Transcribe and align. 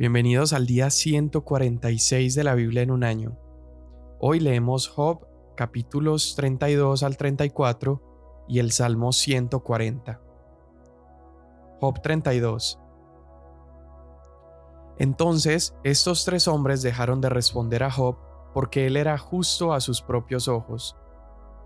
Bienvenidos 0.00 0.54
al 0.54 0.64
día 0.64 0.88
146 0.88 2.34
de 2.34 2.42
la 2.42 2.54
Biblia 2.54 2.80
en 2.80 2.90
un 2.90 3.04
año. 3.04 3.36
Hoy 4.18 4.40
leemos 4.40 4.88
Job 4.88 5.26
capítulos 5.58 6.36
32 6.36 7.02
al 7.02 7.18
34 7.18 8.46
y 8.48 8.60
el 8.60 8.72
Salmo 8.72 9.12
140. 9.12 10.18
Job 11.82 12.00
32. 12.00 12.80
Entonces 14.96 15.76
estos 15.84 16.24
tres 16.24 16.48
hombres 16.48 16.80
dejaron 16.80 17.20
de 17.20 17.28
responder 17.28 17.82
a 17.82 17.90
Job 17.90 18.16
porque 18.54 18.86
él 18.86 18.96
era 18.96 19.18
justo 19.18 19.74
a 19.74 19.80
sus 19.80 20.00
propios 20.00 20.48
ojos. 20.48 20.96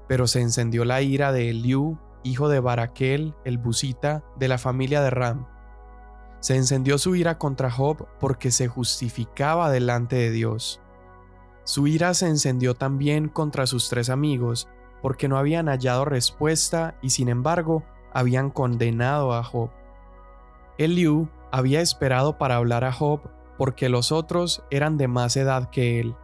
Pero 0.08 0.26
se 0.26 0.40
encendió 0.40 0.84
la 0.84 1.02
ira 1.02 1.30
de 1.30 1.50
Eliú, 1.50 2.00
hijo 2.24 2.48
de 2.48 2.58
Baraquel, 2.58 3.36
el 3.44 3.58
busita, 3.58 4.24
de 4.36 4.48
la 4.48 4.58
familia 4.58 5.02
de 5.02 5.10
Ram 5.10 5.54
se 6.45 6.56
encendió 6.56 6.98
su 6.98 7.16
ira 7.16 7.38
contra 7.38 7.70
Job 7.70 8.06
porque 8.20 8.50
se 8.50 8.68
justificaba 8.68 9.71
delante 9.71 10.16
de 10.16 10.30
Dios. 10.30 10.79
Su 11.64 11.86
ira 11.86 12.12
se 12.12 12.29
encendió 12.29 12.75
también 12.75 13.30
contra 13.30 13.67
sus 13.67 13.89
tres 13.89 14.11
amigos 14.11 14.68
porque 15.00 15.26
no 15.26 15.39
habían 15.39 15.68
hallado 15.68 16.04
respuesta 16.04 16.98
y 17.00 17.08
sin 17.08 17.30
embargo 17.30 17.82
habían 18.12 18.50
condenado 18.50 19.32
a 19.32 19.43
Job. 19.43 19.70
Eliú 20.76 21.30
había 21.50 21.80
esperado 21.80 22.36
para 22.36 22.56
hablar 22.56 22.84
a 22.84 22.92
Job 22.92 23.22
porque 23.56 23.89
los 23.89 24.12
otros 24.12 24.64
eran 24.70 24.98
de 24.98 25.08
más 25.08 25.39
edad 25.39 25.70
que 25.70 25.98
él. 25.98 26.14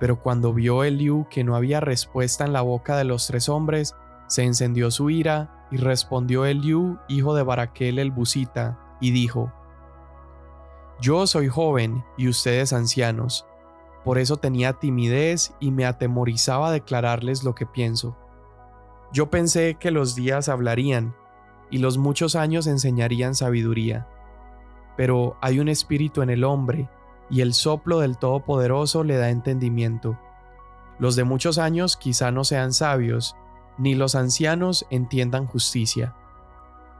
Pero 0.00 0.18
cuando 0.18 0.54
vio 0.54 0.82
Eliú 0.82 1.26
que 1.28 1.44
no 1.44 1.56
había 1.56 1.80
respuesta 1.80 2.46
en 2.46 2.54
la 2.54 2.62
boca 2.62 2.96
de 2.96 3.04
los 3.04 3.26
tres 3.26 3.50
hombres, 3.50 3.94
se 4.28 4.44
encendió 4.44 4.90
su 4.90 5.10
ira 5.10 5.66
y 5.70 5.76
respondió 5.76 6.46
Eliú, 6.46 6.98
hijo 7.06 7.34
de 7.34 7.42
Baraquel 7.42 7.98
el 7.98 8.12
Busita, 8.12 8.78
y 9.02 9.10
dijo, 9.10 9.52
Yo 11.00 11.26
soy 11.26 11.48
joven 11.48 12.02
y 12.16 12.28
ustedes 12.28 12.72
ancianos, 12.72 13.44
por 14.04 14.16
eso 14.16 14.36
tenía 14.36 14.72
timidez 14.72 15.52
y 15.60 15.72
me 15.72 15.84
atemorizaba 15.84 16.72
declararles 16.72 17.44
lo 17.44 17.54
que 17.54 17.66
pienso. 17.66 18.16
Yo 19.12 19.28
pensé 19.28 19.74
que 19.74 19.90
los 19.90 20.14
días 20.14 20.48
hablarían 20.48 21.14
y 21.70 21.78
los 21.78 21.98
muchos 21.98 22.36
años 22.36 22.66
enseñarían 22.66 23.34
sabiduría. 23.34 24.06
Pero 24.96 25.36
hay 25.40 25.58
un 25.58 25.68
espíritu 25.68 26.22
en 26.22 26.30
el 26.30 26.44
hombre, 26.44 26.88
y 27.30 27.40
el 27.40 27.54
soplo 27.54 28.00
del 28.00 28.18
Todopoderoso 28.18 29.04
le 29.04 29.16
da 29.16 29.30
entendimiento. 29.30 30.18
Los 30.98 31.16
de 31.16 31.24
muchos 31.24 31.58
años 31.58 31.96
quizá 31.96 32.30
no 32.30 32.44
sean 32.44 32.72
sabios, 32.72 33.36
ni 33.78 33.94
los 33.94 34.14
ancianos 34.14 34.86
entiendan 34.90 35.46
justicia. 35.46 36.14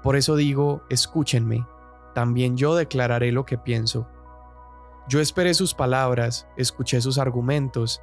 Por 0.02 0.16
eso 0.16 0.36
digo, 0.36 0.82
escúchenme, 0.88 1.66
también 2.14 2.56
yo 2.56 2.74
declararé 2.74 3.32
lo 3.32 3.44
que 3.44 3.58
pienso. 3.58 4.08
Yo 5.08 5.20
esperé 5.20 5.54
sus 5.54 5.74
palabras, 5.74 6.48
escuché 6.56 7.00
sus 7.00 7.18
argumentos, 7.18 8.00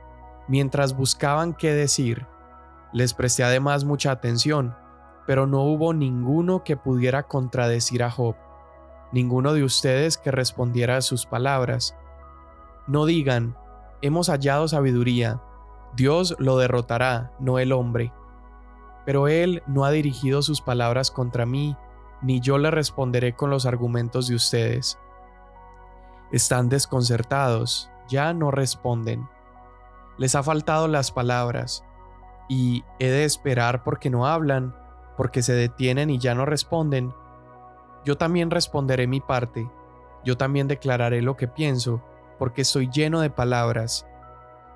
mientras 0.48 0.96
buscaban 0.96 1.54
qué 1.54 1.74
decir. 1.74 2.26
Les 2.92 3.14
presté 3.14 3.44
además 3.44 3.86
mucha 3.86 4.12
atención, 4.12 4.76
pero 5.26 5.48
no 5.48 5.62
hubo 5.62 5.94
ninguno 5.94 6.64
que 6.64 6.76
pudiera 6.76 7.24
contradecir 7.24 8.04
a 8.04 8.10
Job, 8.10 8.36
ninguno 9.12 9.54
de 9.54 9.64
ustedes 9.64 10.18
que 10.18 10.32
respondiera 10.32 10.98
a 10.98 11.02
sus 11.02 11.26
palabras. 11.26 11.96
No 12.88 13.06
digan, 13.06 13.56
hemos 14.02 14.30
hallado 14.30 14.68
sabiduría, 14.68 15.42
Dios 15.96 16.36
lo 16.40 16.58
derrotará, 16.58 17.32
no 17.40 17.60
el 17.60 17.72
hombre. 17.72 18.12
Pero 19.06 19.28
Él 19.28 19.64
no 19.68 19.86
ha 19.86 19.92
dirigido 19.92 20.42
sus 20.42 20.62
palabras 20.62 21.12
contra 21.12 21.46
mí, 21.46 21.76
ni 22.22 22.40
yo 22.40 22.58
le 22.58 22.72
responderé 22.72 23.34
con 23.34 23.50
los 23.50 23.66
argumentos 23.66 24.28
de 24.28 24.36
ustedes. 24.36 25.00
Están 26.32 26.70
desconcertados, 26.70 27.90
ya 28.08 28.34
no 28.34 28.52
responden. 28.52 29.28
Les 30.18 30.36
ha 30.36 30.44
faltado 30.44 30.88
las 30.88 31.12
palabras, 31.12 31.84
y 32.50 32.84
he 33.00 33.10
de 33.10 33.24
esperar 33.24 33.84
porque 33.84 34.10
no 34.10 34.28
hablan, 34.28 34.76
porque 35.16 35.42
se 35.42 35.54
detienen 35.54 36.10
y 36.10 36.18
ya 36.18 36.36
no 36.36 36.46
responden. 36.46 37.14
Yo 38.04 38.18
también 38.18 38.52
responderé 38.52 39.08
mi 39.08 39.22
parte, 39.22 39.70
yo 40.26 40.38
también 40.38 40.68
declararé 40.68 41.22
lo 41.22 41.38
que 41.38 41.48
pienso, 41.48 42.02
porque 42.38 42.62
estoy 42.62 42.90
lleno 42.90 43.22
de 43.22 43.30
palabras. 43.30 44.06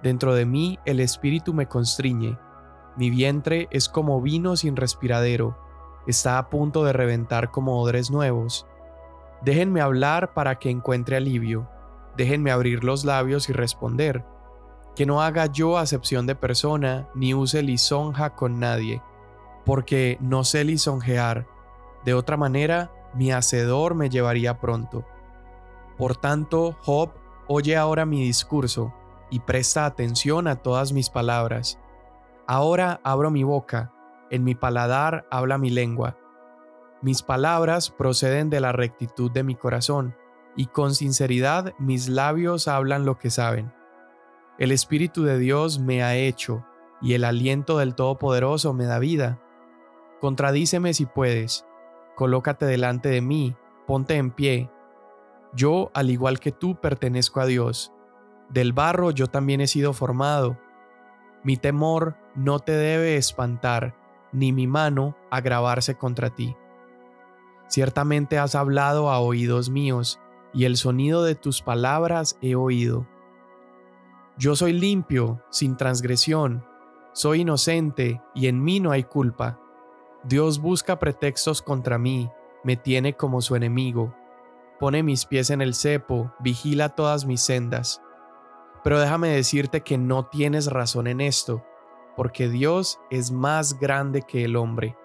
Dentro 0.01 0.33
de 0.33 0.45
mí 0.45 0.79
el 0.85 0.99
espíritu 0.99 1.53
me 1.53 1.67
constriñe, 1.67 2.37
mi 2.95 3.09
vientre 3.09 3.67
es 3.71 3.89
como 3.89 4.21
vino 4.21 4.55
sin 4.55 4.75
respiradero 4.75 5.57
está 6.07 6.37
a 6.37 6.49
punto 6.49 6.83
de 6.83 6.93
reventar 6.93 7.51
como 7.51 7.81
odres 7.81 8.11
nuevos. 8.11 8.67
Déjenme 9.41 9.81
hablar 9.81 10.33
para 10.33 10.59
que 10.59 10.69
encuentre 10.69 11.17
alivio, 11.17 11.67
déjenme 12.15 12.51
abrir 12.51 12.83
los 12.83 13.05
labios 13.05 13.49
y 13.49 13.53
responder, 13.53 14.23
que 14.95 15.05
no 15.05 15.21
haga 15.21 15.47
yo 15.47 15.77
acepción 15.77 16.27
de 16.27 16.35
persona 16.35 17.09
ni 17.15 17.33
use 17.33 17.61
lisonja 17.61 18.35
con 18.35 18.59
nadie, 18.59 19.01
porque 19.65 20.17
no 20.21 20.43
sé 20.43 20.63
lisonjear, 20.63 21.47
de 22.05 22.13
otra 22.13 22.37
manera 22.37 22.91
mi 23.13 23.31
hacedor 23.31 23.95
me 23.95 24.09
llevaría 24.09 24.59
pronto. 24.59 25.05
Por 25.97 26.15
tanto, 26.15 26.75
Job, 26.81 27.11
oye 27.47 27.75
ahora 27.77 28.05
mi 28.05 28.23
discurso 28.23 28.93
y 29.29 29.39
presta 29.39 29.85
atención 29.85 30.47
a 30.47 30.57
todas 30.57 30.91
mis 30.91 31.09
palabras. 31.09 31.79
Ahora 32.47 32.99
abro 33.03 33.31
mi 33.31 33.43
boca 33.43 33.92
en 34.33 34.43
mi 34.43 34.55
paladar 34.55 35.27
habla 35.29 35.59
mi 35.59 35.69
lengua. 35.69 36.17
Mis 37.03 37.21
palabras 37.21 37.91
proceden 37.91 38.49
de 38.49 38.61
la 38.61 38.71
rectitud 38.71 39.29
de 39.29 39.43
mi 39.43 39.53
corazón, 39.53 40.15
y 40.55 40.65
con 40.65 40.95
sinceridad 40.95 41.75
mis 41.77 42.09
labios 42.09 42.67
hablan 42.67 43.05
lo 43.05 43.19
que 43.19 43.29
saben. 43.29 43.71
El 44.57 44.71
Espíritu 44.71 45.23
de 45.23 45.37
Dios 45.37 45.77
me 45.77 46.01
ha 46.01 46.15
hecho, 46.15 46.65
y 46.99 47.13
el 47.13 47.25
aliento 47.25 47.77
del 47.77 47.93
Todopoderoso 47.93 48.73
me 48.73 48.85
da 48.85 48.97
vida. 48.97 49.39
Contradíceme 50.19 50.95
si 50.95 51.05
puedes, 51.05 51.67
colócate 52.15 52.65
delante 52.65 53.09
de 53.09 53.21
mí, 53.21 53.55
ponte 53.85 54.15
en 54.15 54.31
pie. 54.31 54.71
Yo, 55.53 55.91
al 55.93 56.09
igual 56.09 56.39
que 56.39 56.51
tú, 56.51 56.81
pertenezco 56.81 57.39
a 57.39 57.45
Dios. 57.45 57.93
Del 58.49 58.73
barro 58.73 59.11
yo 59.11 59.27
también 59.27 59.61
he 59.61 59.67
sido 59.67 59.93
formado. 59.93 60.57
Mi 61.43 61.55
temor 61.55 62.17
no 62.33 62.57
te 62.57 62.71
debe 62.71 63.17
espantar, 63.17 63.95
ni 64.33 64.51
mi 64.51 64.67
mano 64.67 65.15
agravarse 65.29 65.95
contra 65.95 66.29
ti. 66.31 66.55
Ciertamente 67.67 68.37
has 68.37 68.55
hablado 68.55 69.09
a 69.09 69.19
oídos 69.19 69.69
míos, 69.69 70.19
y 70.53 70.65
el 70.65 70.77
sonido 70.77 71.23
de 71.23 71.35
tus 71.35 71.61
palabras 71.61 72.37
he 72.41 72.55
oído. 72.55 73.07
Yo 74.37 74.55
soy 74.55 74.73
limpio, 74.73 75.41
sin 75.49 75.77
transgresión, 75.77 76.65
soy 77.13 77.41
inocente, 77.41 78.21
y 78.35 78.47
en 78.47 78.63
mí 78.63 78.79
no 78.79 78.91
hay 78.91 79.03
culpa. 79.03 79.59
Dios 80.23 80.59
busca 80.59 80.99
pretextos 80.99 81.61
contra 81.61 81.97
mí, 81.97 82.29
me 82.63 82.75
tiene 82.75 83.13
como 83.15 83.41
su 83.41 83.55
enemigo. 83.55 84.15
Pone 84.79 85.03
mis 85.03 85.25
pies 85.25 85.49
en 85.49 85.61
el 85.61 85.75
cepo, 85.75 86.33
vigila 86.39 86.89
todas 86.89 87.25
mis 87.25 87.41
sendas. 87.41 88.01
Pero 88.83 88.99
déjame 88.99 89.29
decirte 89.29 89.81
que 89.81 89.97
no 89.97 90.25
tienes 90.25 90.67
razón 90.67 91.07
en 91.07 91.21
esto 91.21 91.63
porque 92.15 92.49
Dios 92.49 92.99
es 93.09 93.31
más 93.31 93.79
grande 93.79 94.21
que 94.21 94.43
el 94.43 94.55
hombre. 94.55 94.97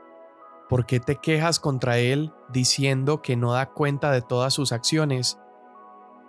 ¿Por 0.69 0.85
qué 0.85 1.01
te 1.01 1.17
quejas 1.17 1.61
contra 1.61 1.99
Él 1.99 2.33
diciendo 2.53 3.23
que 3.23 3.37
no 3.37 3.53
da 3.53 3.71
cuenta 3.71 4.11
de 4.11 4.21
todas 4.21 4.53
sus 4.53 4.73
acciones? 4.73 5.39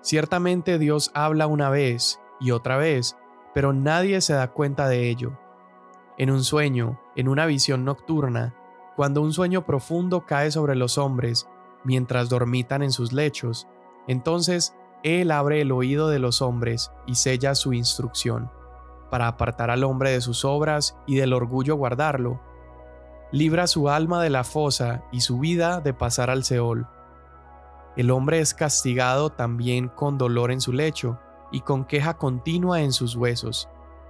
Ciertamente 0.01 0.79
Dios 0.79 1.11
habla 1.13 1.47
una 1.47 1.69
vez 1.69 2.21
y 2.39 2.51
otra 2.51 2.77
vez, 2.77 3.17
pero 3.53 3.73
nadie 3.73 4.21
se 4.21 4.33
da 4.33 4.51
cuenta 4.51 4.87
de 4.87 5.09
ello. 5.09 5.37
En 6.17 6.31
un 6.31 6.43
sueño, 6.43 7.01
en 7.15 7.27
una 7.27 7.45
visión 7.45 7.83
nocturna, 7.83 8.55
cuando 8.95 9.21
un 9.21 9.33
sueño 9.33 9.65
profundo 9.65 10.25
cae 10.25 10.51
sobre 10.51 10.75
los 10.75 10.97
hombres 10.97 11.47
mientras 11.83 12.29
dormitan 12.29 12.81
en 12.81 12.91
sus 12.91 13.11
lechos, 13.11 13.67
entonces 14.07 14.75
Él 15.03 15.31
abre 15.31 15.61
el 15.61 15.71
oído 15.71 16.07
de 16.07 16.19
los 16.19 16.41
hombres 16.41 16.91
y 17.05 17.15
sella 17.15 17.55
su 17.55 17.73
instrucción 17.73 18.49
para 19.09 19.27
apartar 19.27 19.69
al 19.71 19.83
hombre 19.83 20.11
de 20.11 20.21
sus 20.21 20.45
obras 20.45 20.97
y 21.05 21.15
del 21.15 21.33
orgullo 21.33 21.75
guardarlo. 21.75 22.41
Libra 23.31 23.67
su 23.67 23.89
alma 23.89 24.21
de 24.23 24.29
la 24.29 24.43
fosa 24.43 25.03
y 25.11 25.21
su 25.21 25.39
vida 25.39 25.81
de 25.81 25.93
pasar 25.93 26.29
al 26.29 26.43
Seol. 26.43 26.87
El 27.95 28.11
hombre 28.11 28.39
es 28.39 28.53
castigado 28.53 29.29
también 29.29 29.87
con 29.89 30.17
dolor 30.17 30.51
en 30.51 30.61
su 30.61 30.73
lecho 30.73 31.19
y 31.51 31.61
con 31.61 31.85
queja 31.85 32.17
continua 32.17 32.81
en 32.81 32.93
sus 32.93 33.15
huesos, 33.15 33.69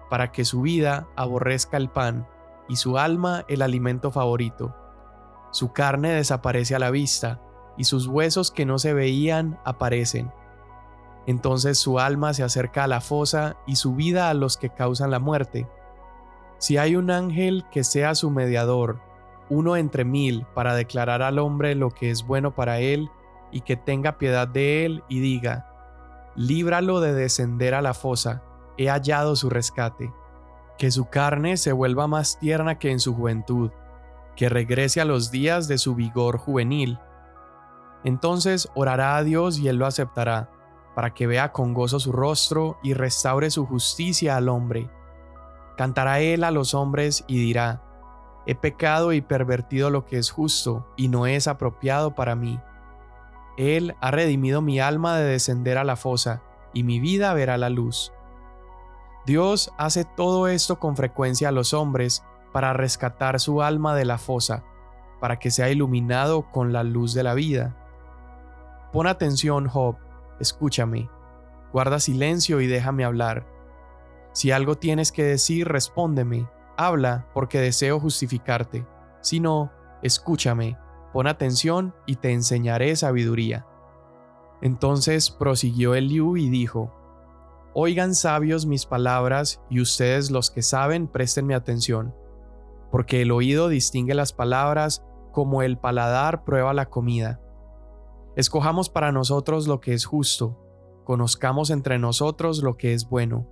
para 0.09 0.31
que 0.31 0.45
su 0.45 0.61
vida 0.61 1.07
aborrezca 1.15 1.77
el 1.77 1.89
pan 1.89 2.27
y 2.67 2.75
su 2.75 2.97
alma 2.97 3.45
el 3.47 3.61
alimento 3.61 4.11
favorito. 4.11 4.75
Su 5.51 5.73
carne 5.73 6.11
desaparece 6.11 6.75
a 6.75 6.79
la 6.79 6.91
vista 6.91 7.41
y 7.77 7.85
sus 7.85 8.07
huesos 8.07 8.51
que 8.51 8.65
no 8.65 8.77
se 8.77 8.93
veían 8.93 9.59
aparecen 9.65 10.31
entonces 11.29 11.77
su 11.77 11.99
alma 11.99 12.33
se 12.33 12.41
acerca 12.41 12.85
a 12.85 12.87
la 12.87 13.01
fosa 13.01 13.55
y 13.67 13.75
su 13.75 13.93
vida 13.93 14.31
a 14.31 14.33
los 14.33 14.57
que 14.57 14.71
causan 14.71 15.11
la 15.11 15.19
muerte. 15.19 15.67
Si 16.57 16.77
hay 16.77 16.95
un 16.95 17.11
ángel 17.11 17.65
que 17.71 17.83
sea 17.83 18.15
su 18.15 18.31
mediador, 18.31 18.99
uno 19.47 19.75
entre 19.75 20.05
mil, 20.05 20.47
para 20.55 20.73
declarar 20.73 21.21
al 21.21 21.37
hombre 21.37 21.75
lo 21.75 21.91
que 21.91 22.09
es 22.09 22.25
bueno 22.25 22.55
para 22.55 22.79
él, 22.79 23.11
y 23.51 23.61
que 23.61 23.75
tenga 23.75 24.17
piedad 24.17 24.47
de 24.47 24.85
él 24.85 25.03
y 25.07 25.19
diga, 25.19 25.67
líbralo 26.35 26.99
de 26.99 27.13
descender 27.13 27.75
a 27.75 27.83
la 27.83 27.93
fosa, 27.93 28.41
he 28.79 28.89
hallado 28.89 29.35
su 29.35 29.51
rescate. 29.51 30.11
Que 30.79 30.89
su 30.89 31.09
carne 31.09 31.57
se 31.57 31.73
vuelva 31.73 32.07
más 32.07 32.39
tierna 32.39 32.79
que 32.79 32.89
en 32.89 32.99
su 32.99 33.13
juventud, 33.13 33.69
que 34.35 34.49
regrese 34.49 34.99
a 34.99 35.05
los 35.05 35.29
días 35.29 35.67
de 35.67 35.77
su 35.77 35.93
vigor 35.93 36.39
juvenil. 36.39 36.97
Entonces 38.03 38.67
orará 38.73 39.15
a 39.15 39.23
Dios 39.23 39.59
y 39.59 39.67
él 39.67 39.75
lo 39.75 39.85
aceptará, 39.85 40.49
para 40.95 41.13
que 41.13 41.27
vea 41.27 41.51
con 41.51 41.73
gozo 41.73 41.99
su 41.99 42.11
rostro 42.11 42.77
y 42.83 42.93
restaure 42.93 43.49
su 43.51 43.65
justicia 43.65 44.35
al 44.35 44.49
hombre. 44.49 44.89
Cantará 45.77 46.19
él 46.19 46.43
a 46.43 46.51
los 46.51 46.73
hombres 46.73 47.23
y 47.27 47.39
dirá, 47.39 47.83
He 48.45 48.55
pecado 48.55 49.13
y 49.13 49.21
pervertido 49.21 49.89
lo 49.89 50.05
que 50.05 50.17
es 50.17 50.31
justo, 50.31 50.87
y 50.97 51.07
no 51.07 51.27
es 51.27 51.47
apropiado 51.47 52.15
para 52.15 52.35
mí. 52.35 52.59
Él 53.57 53.95
ha 54.01 54.11
redimido 54.11 54.61
mi 54.61 54.79
alma 54.79 55.17
de 55.17 55.25
descender 55.25 55.77
a 55.77 55.83
la 55.83 55.95
fosa, 55.95 56.41
y 56.73 56.83
mi 56.83 56.99
vida 56.99 57.33
verá 57.33 57.57
la 57.57 57.69
luz. 57.69 58.11
Dios 59.25 59.71
hace 59.77 60.03
todo 60.03 60.47
esto 60.47 60.79
con 60.79 60.95
frecuencia 60.95 61.49
a 61.49 61.51
los 61.51 61.73
hombres 61.73 62.23
para 62.51 62.73
rescatar 62.73 63.39
su 63.39 63.61
alma 63.61 63.95
de 63.95 64.05
la 64.05 64.17
fosa, 64.17 64.63
para 65.19 65.37
que 65.37 65.51
sea 65.51 65.69
iluminado 65.69 66.49
con 66.51 66.73
la 66.73 66.83
luz 66.83 67.13
de 67.13 67.23
la 67.23 67.33
vida. 67.33 67.75
Pon 68.91 69.05
atención, 69.05 69.67
Job, 69.67 69.97
escúchame, 70.39 71.09
guarda 71.71 71.99
silencio 71.99 72.61
y 72.61 72.67
déjame 72.67 73.05
hablar. 73.05 73.47
Si 74.33 74.51
algo 74.51 74.75
tienes 74.75 75.11
que 75.11 75.23
decir, 75.23 75.67
respóndeme, 75.67 76.49
habla 76.77 77.27
porque 77.33 77.59
deseo 77.59 77.99
justificarte. 77.99 78.85
Si 79.21 79.39
no, 79.39 79.71
escúchame, 80.01 80.77
pon 81.13 81.27
atención 81.27 81.93
y 82.05 82.15
te 82.15 82.31
enseñaré 82.31 82.95
sabiduría. 82.95 83.65
Entonces 84.61 85.31
prosiguió 85.31 85.95
Eliú 85.95 86.37
y 86.37 86.49
dijo, 86.49 86.93
Oigan 87.73 88.15
sabios 88.15 88.65
mis 88.65 88.85
palabras 88.85 89.61
y 89.69 89.79
ustedes 89.79 90.31
los 90.31 90.49
que 90.49 90.63
saben 90.63 91.07
prestenme 91.07 91.53
atención, 91.53 92.15
porque 92.91 93.21
el 93.21 93.31
oído 93.31 93.69
distingue 93.69 94.15
las 94.15 94.33
palabras 94.33 95.05
como 95.31 95.61
el 95.61 95.77
paladar 95.77 96.43
prueba 96.43 96.73
la 96.73 96.89
comida. 96.89 97.39
Escojamos 98.39 98.89
para 98.89 99.11
nosotros 99.11 99.67
lo 99.67 99.81
que 99.81 99.91
es 99.91 100.05
justo, 100.05 100.57
conozcamos 101.03 101.71
entre 101.71 101.99
nosotros 101.99 102.63
lo 102.63 102.77
que 102.77 102.93
es 102.93 103.09
bueno, 103.09 103.49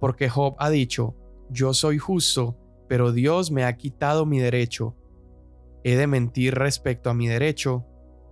porque 0.00 0.30
Job 0.30 0.54
ha 0.58 0.70
dicho, 0.70 1.14
yo 1.50 1.74
soy 1.74 1.98
justo, 1.98 2.56
pero 2.88 3.12
Dios 3.12 3.50
me 3.50 3.64
ha 3.64 3.76
quitado 3.76 4.24
mi 4.24 4.38
derecho. 4.38 4.96
He 5.84 5.96
de 5.96 6.06
mentir 6.06 6.54
respecto 6.54 7.10
a 7.10 7.14
mi 7.14 7.28
derecho, 7.28 7.84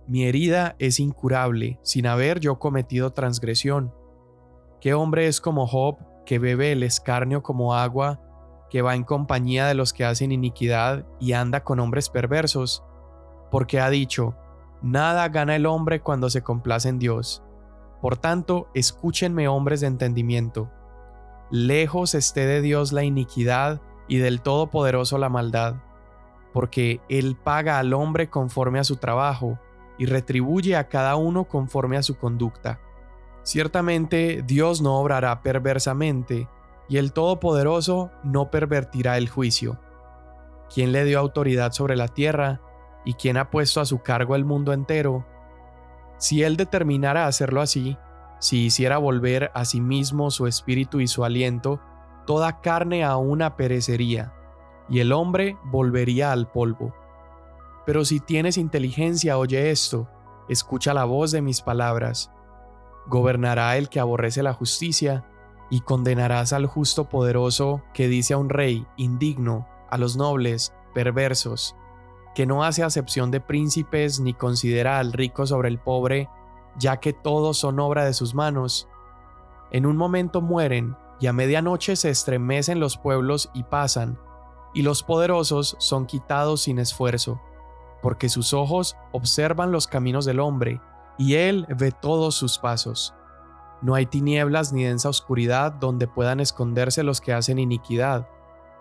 mi 0.07 0.23
herida 0.23 0.75
es 0.79 0.99
incurable, 0.99 1.77
sin 1.83 2.07
haber 2.07 2.39
yo 2.39 2.57
cometido 2.57 3.13
transgresión. 3.13 3.93
¿Qué 4.81 4.95
hombre 4.95 5.27
es 5.27 5.39
como 5.39 5.67
Job, 5.67 5.97
que 6.25 6.39
bebe 6.39 6.71
el 6.71 6.81
escarnio 6.81 7.43
como 7.43 7.75
agua, 7.75 8.23
que 8.71 8.81
va 8.81 8.95
en 8.95 9.03
compañía 9.03 9.67
de 9.67 9.75
los 9.75 9.93
que 9.93 10.03
hacen 10.03 10.31
iniquidad 10.31 11.05
y 11.19 11.33
anda 11.33 11.63
con 11.63 11.79
hombres 11.79 12.09
perversos? 12.09 12.83
Porque 13.51 13.79
ha 13.79 13.91
dicho, 13.91 14.35
nada 14.85 15.27
gana 15.29 15.55
el 15.55 15.65
hombre 15.65 16.01
cuando 16.01 16.29
se 16.29 16.43
complace 16.43 16.89
en 16.89 16.99
Dios. 16.99 17.43
Por 18.01 18.17
tanto, 18.17 18.67
escúchenme 18.75 19.47
hombres 19.47 19.81
de 19.81 19.87
entendimiento. 19.87 20.69
Lejos 21.49 22.13
esté 22.13 22.45
de 22.45 22.61
Dios 22.61 22.91
la 22.91 23.03
iniquidad 23.03 23.81
y 24.07 24.17
del 24.17 24.41
Todopoderoso 24.41 25.17
la 25.17 25.29
maldad, 25.29 25.75
porque 26.53 27.01
Él 27.09 27.35
paga 27.35 27.79
al 27.79 27.93
hombre 27.93 28.29
conforme 28.29 28.77
a 28.77 28.83
su 28.83 28.97
trabajo 28.97 29.59
y 29.97 30.05
retribuye 30.05 30.75
a 30.75 30.87
cada 30.87 31.15
uno 31.15 31.45
conforme 31.45 31.97
a 31.97 32.03
su 32.03 32.17
conducta. 32.17 32.79
Ciertamente 33.41 34.43
Dios 34.45 34.81
no 34.81 34.99
obrará 34.99 35.41
perversamente, 35.41 36.47
y 36.87 36.97
el 36.97 37.11
Todopoderoso 37.11 38.11
no 38.23 38.51
pervertirá 38.51 39.17
el 39.17 39.29
juicio. 39.29 39.79
¿Quién 40.71 40.91
le 40.91 41.05
dio 41.05 41.19
autoridad 41.19 41.71
sobre 41.71 41.95
la 41.95 42.07
tierra? 42.07 42.61
¿Y 43.05 43.13
quién 43.13 43.37
ha 43.37 43.51
puesto 43.51 43.79
a 43.79 43.85
su 43.85 43.99
cargo 43.99 44.35
el 44.35 44.43
mundo 44.43 44.73
entero? 44.73 45.25
Si 46.17 46.43
Él 46.43 46.57
determinara 46.57 47.27
hacerlo 47.27 47.61
así, 47.61 47.97
si 48.39 48.65
hiciera 48.65 48.97
volver 48.97 49.51
a 49.53 49.63
sí 49.65 49.79
mismo 49.79 50.31
su 50.31 50.47
espíritu 50.47 50.99
y 50.99 51.07
su 51.07 51.23
aliento, 51.23 51.79
toda 52.25 52.61
carne 52.61 53.03
a 53.03 53.15
una 53.17 53.55
perecería, 53.55 54.33
y 54.89 54.99
el 54.99 55.13
hombre 55.13 55.57
volvería 55.65 56.31
al 56.31 56.51
polvo. 56.51 56.93
Pero 57.85 58.03
si 58.03 58.19
tienes 58.19 58.57
inteligencia, 58.57 59.37
oye 59.37 59.69
esto, 59.71 60.09
escucha 60.49 60.93
la 60.93 61.05
voz 61.05 61.31
de 61.31 61.41
mis 61.41 61.61
palabras. 61.61 62.31
Gobernará 63.07 63.77
el 63.77 63.89
que 63.89 63.99
aborrece 63.99 64.41
la 64.41 64.53
justicia, 64.53 65.25
y 65.69 65.81
condenarás 65.81 66.53
al 66.53 66.67
justo 66.67 67.09
poderoso 67.09 67.83
que 67.93 68.07
dice 68.07 68.33
a 68.33 68.37
un 68.37 68.49
rey 68.49 68.85
indigno, 68.97 69.67
a 69.89 69.97
los 69.97 70.15
nobles, 70.15 70.73
perversos, 70.93 71.75
que 72.35 72.45
no 72.45 72.63
hace 72.63 72.83
acepción 72.83 73.31
de 73.31 73.39
príncipes 73.39 74.19
ni 74.19 74.33
considera 74.33 74.99
al 74.99 75.13
rico 75.13 75.47
sobre 75.47 75.69
el 75.69 75.79
pobre, 75.79 76.29
ya 76.77 76.97
que 76.97 77.13
todos 77.13 77.57
son 77.57 77.79
obra 77.79 78.03
de 78.03 78.13
sus 78.13 78.35
manos. 78.35 78.89
En 79.71 79.85
un 79.85 79.95
momento 79.95 80.41
mueren, 80.41 80.97
y 81.21 81.27
a 81.27 81.33
medianoche 81.33 81.95
se 81.95 82.09
estremecen 82.09 82.81
los 82.81 82.97
pueblos 82.97 83.49
y 83.53 83.63
pasan, 83.63 84.19
y 84.73 84.81
los 84.81 85.01
poderosos 85.01 85.77
son 85.79 86.05
quitados 86.05 86.63
sin 86.63 86.77
esfuerzo, 86.77 87.39
porque 88.01 88.27
sus 88.27 88.53
ojos 88.53 88.97
observan 89.13 89.71
los 89.71 89.87
caminos 89.87 90.25
del 90.25 90.41
hombre, 90.41 90.81
y 91.17 91.35
Él 91.35 91.65
ve 91.69 91.93
todos 91.93 92.35
sus 92.35 92.59
pasos. 92.59 93.15
No 93.81 93.95
hay 93.95 94.07
tinieblas 94.07 94.73
ni 94.73 94.83
densa 94.83 95.07
oscuridad 95.07 95.71
donde 95.71 96.07
puedan 96.07 96.41
esconderse 96.41 97.01
los 97.01 97.21
que 97.21 97.31
hacen 97.31 97.59
iniquidad, 97.59 98.27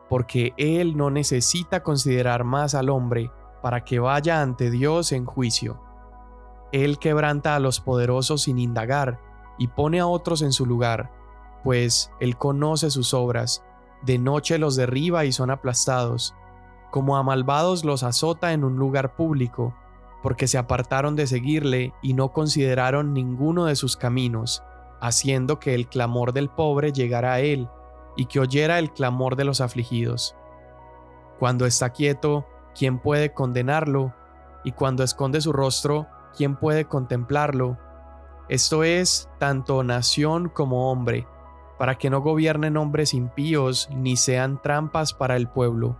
porque 0.08 0.54
Él 0.56 0.96
no 0.96 1.10
necesita 1.10 1.84
considerar 1.84 2.42
más 2.42 2.74
al 2.74 2.88
hombre 2.90 3.30
para 3.64 3.82
que 3.82 3.98
vaya 3.98 4.42
ante 4.42 4.70
Dios 4.70 5.10
en 5.10 5.24
juicio. 5.24 5.80
Él 6.70 6.98
quebranta 6.98 7.56
a 7.56 7.60
los 7.60 7.80
poderosos 7.80 8.42
sin 8.42 8.58
indagar 8.58 9.22
y 9.56 9.68
pone 9.68 10.00
a 10.00 10.06
otros 10.06 10.42
en 10.42 10.52
su 10.52 10.66
lugar, 10.66 11.10
pues 11.62 12.12
Él 12.20 12.36
conoce 12.36 12.90
sus 12.90 13.14
obras, 13.14 13.64
de 14.02 14.18
noche 14.18 14.58
los 14.58 14.76
derriba 14.76 15.24
y 15.24 15.32
son 15.32 15.50
aplastados, 15.50 16.34
como 16.90 17.16
a 17.16 17.22
malvados 17.22 17.86
los 17.86 18.02
azota 18.02 18.52
en 18.52 18.64
un 18.64 18.76
lugar 18.76 19.16
público, 19.16 19.74
porque 20.22 20.46
se 20.46 20.58
apartaron 20.58 21.16
de 21.16 21.26
seguirle 21.26 21.94
y 22.02 22.12
no 22.12 22.34
consideraron 22.34 23.14
ninguno 23.14 23.64
de 23.64 23.76
sus 23.76 23.96
caminos, 23.96 24.62
haciendo 25.00 25.58
que 25.58 25.74
el 25.74 25.88
clamor 25.88 26.34
del 26.34 26.50
pobre 26.50 26.92
llegara 26.92 27.32
a 27.32 27.40
él, 27.40 27.70
y 28.14 28.26
que 28.26 28.40
oyera 28.40 28.78
el 28.78 28.92
clamor 28.92 29.36
de 29.36 29.44
los 29.44 29.62
afligidos. 29.62 30.36
Cuando 31.38 31.64
está 31.64 31.94
quieto, 31.94 32.44
¿quién 32.74 32.98
puede 32.98 33.32
condenarlo? 33.32 34.14
Y 34.64 34.72
cuando 34.72 35.02
esconde 35.02 35.40
su 35.40 35.52
rostro, 35.52 36.06
¿quién 36.36 36.56
puede 36.56 36.86
contemplarlo? 36.86 37.78
Esto 38.48 38.84
es, 38.84 39.28
tanto 39.38 39.82
nación 39.82 40.48
como 40.48 40.90
hombre, 40.90 41.26
para 41.78 41.96
que 41.96 42.10
no 42.10 42.20
gobiernen 42.20 42.76
hombres 42.76 43.14
impíos 43.14 43.88
ni 43.90 44.16
sean 44.16 44.60
trampas 44.60 45.14
para 45.14 45.36
el 45.36 45.48
pueblo. 45.48 45.98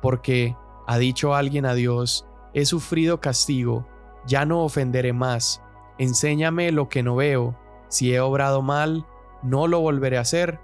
Porque, 0.00 0.56
ha 0.86 0.98
dicho 0.98 1.34
alguien 1.34 1.66
a 1.66 1.74
Dios, 1.74 2.26
He 2.56 2.66
sufrido 2.66 3.20
castigo, 3.20 3.84
ya 4.26 4.46
no 4.46 4.62
ofenderé 4.62 5.12
más. 5.12 5.60
Enséñame 5.98 6.70
lo 6.70 6.88
que 6.88 7.02
no 7.02 7.16
veo. 7.16 7.58
Si 7.88 8.14
he 8.14 8.20
obrado 8.20 8.62
mal, 8.62 9.06
no 9.42 9.66
lo 9.66 9.80
volveré 9.80 10.18
a 10.18 10.20
hacer. 10.20 10.60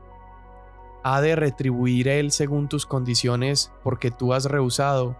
Ha 1.02 1.20
de 1.20 1.34
retribuir 1.34 2.06
él 2.06 2.30
según 2.30 2.68
tus 2.68 2.86
condiciones, 2.86 3.72
porque 3.82 4.12
tú 4.12 4.34
has 4.34 4.44
rehusado. 4.44 5.16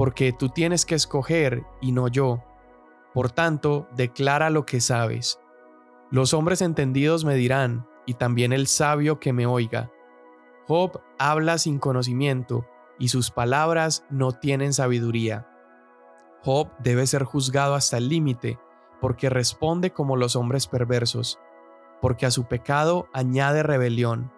Porque 0.00 0.32
tú 0.32 0.48
tienes 0.48 0.86
que 0.86 0.94
escoger 0.94 1.62
y 1.82 1.92
no 1.92 2.08
yo. 2.08 2.42
Por 3.12 3.30
tanto, 3.30 3.86
declara 3.94 4.48
lo 4.48 4.64
que 4.64 4.80
sabes. 4.80 5.38
Los 6.10 6.32
hombres 6.32 6.62
entendidos 6.62 7.26
me 7.26 7.34
dirán, 7.34 7.86
y 8.06 8.14
también 8.14 8.54
el 8.54 8.66
sabio 8.66 9.20
que 9.20 9.34
me 9.34 9.44
oiga. 9.44 9.90
Job 10.66 11.02
habla 11.18 11.58
sin 11.58 11.78
conocimiento, 11.78 12.66
y 12.98 13.08
sus 13.08 13.30
palabras 13.30 14.06
no 14.08 14.32
tienen 14.32 14.72
sabiduría. 14.72 15.46
Job 16.42 16.70
debe 16.78 17.06
ser 17.06 17.24
juzgado 17.24 17.74
hasta 17.74 17.98
el 17.98 18.08
límite, 18.08 18.58
porque 19.02 19.28
responde 19.28 19.90
como 19.90 20.16
los 20.16 20.34
hombres 20.34 20.66
perversos, 20.66 21.38
porque 22.00 22.24
a 22.24 22.30
su 22.30 22.44
pecado 22.44 23.10
añade 23.12 23.62
rebelión, 23.62 24.32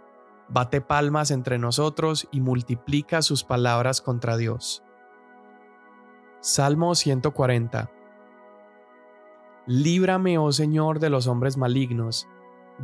bate 0.48 0.80
palmas 0.80 1.30
entre 1.30 1.60
nosotros 1.60 2.26
y 2.32 2.40
multiplica 2.40 3.22
sus 3.22 3.44
palabras 3.44 4.00
contra 4.00 4.36
Dios. 4.36 4.82
Salmo 6.44 6.94
140 6.94 7.90
Líbrame, 9.66 10.38
oh 10.38 10.52
Señor, 10.52 10.98
de 10.98 11.08
los 11.08 11.28
hombres 11.28 11.56
malignos, 11.56 12.28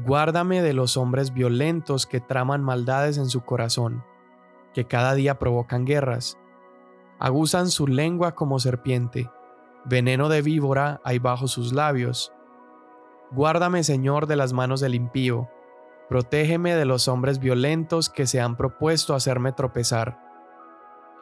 guárdame 0.06 0.62
de 0.62 0.72
los 0.72 0.96
hombres 0.96 1.34
violentos 1.34 2.06
que 2.06 2.20
traman 2.20 2.62
maldades 2.62 3.18
en 3.18 3.28
su 3.28 3.40
corazón, 3.40 4.04
que 4.72 4.86
cada 4.86 5.14
día 5.14 5.38
provocan 5.38 5.84
guerras 5.84 6.38
Aguzan 7.20 7.68
su 7.68 7.88
lengua 7.88 8.36
como 8.36 8.60
serpiente, 8.60 9.28
veneno 9.84 10.28
de 10.28 10.40
víbora 10.40 11.00
hay 11.02 11.18
bajo 11.18 11.48
sus 11.48 11.72
labios. 11.72 12.32
Guárdame, 13.32 13.82
Señor, 13.82 14.28
de 14.28 14.36
las 14.36 14.52
manos 14.52 14.78
del 14.78 14.94
impío. 14.94 15.50
Protégeme 16.08 16.76
de 16.76 16.84
los 16.84 17.08
hombres 17.08 17.40
violentos 17.40 18.08
que 18.08 18.28
se 18.28 18.40
han 18.40 18.56
propuesto 18.56 19.16
hacerme 19.16 19.50
tropezar. 19.50 20.27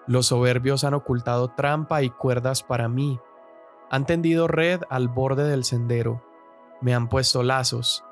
Los 0.07 0.27
soberbios 0.27 0.85
han 0.85 0.95
ocultado 0.95 1.49
trampa 1.49 2.03
y 2.03 2.11
cuerdas 2.11 2.63
para 2.63 2.89
mí. 2.89 3.21
Han 3.91 4.07
tendido 4.07 4.49
red 4.49 4.83
al 4.89 5.09
borde 5.09 5.45
del 5.45 5.65
sendero. 5.65 6.23
Me 6.81 6.95
han 6.95 7.09
puesto 7.09 7.43
lazos. 7.43 8.05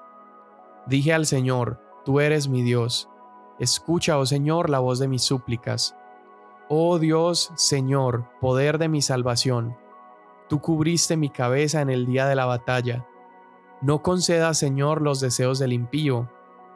Dije 0.86 1.12
al 1.12 1.26
Señor, 1.26 1.80
Tú 2.04 2.20
eres 2.20 2.48
mi 2.48 2.62
Dios. 2.62 3.08
Escucha, 3.58 4.18
oh 4.18 4.26
Señor, 4.26 4.68
la 4.68 4.78
voz 4.78 4.98
de 4.98 5.08
mis 5.08 5.22
súplicas. 5.22 5.96
Oh 6.68 6.98
Dios, 6.98 7.50
Señor, 7.56 8.26
poder 8.40 8.76
de 8.76 8.88
mi 8.88 9.00
salvación. 9.00 9.74
Tú 10.50 10.60
cubriste 10.60 11.16
mi 11.16 11.30
cabeza 11.30 11.80
en 11.80 11.88
el 11.88 12.04
día 12.04 12.26
de 12.26 12.34
la 12.34 12.44
batalla. 12.44 13.06
No 13.80 14.02
concedas, 14.02 14.58
Señor, 14.58 15.00
los 15.00 15.20
deseos 15.20 15.58
del 15.58 15.72
impío. 15.72 16.28